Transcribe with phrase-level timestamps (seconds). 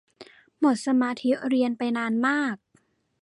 [0.59, 2.55] หมดสมาธิเรียนไปนานมาก